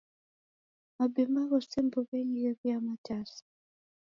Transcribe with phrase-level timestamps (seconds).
[0.97, 3.43] Mabemba ghose mbuw'enyi ghew'uya matasa.